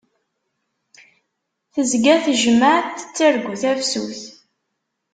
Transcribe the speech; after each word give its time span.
Tezga 1.73 2.15
tejmaɛt 2.25 2.87
tettargu 2.99 3.53
tafsut. 3.61 4.21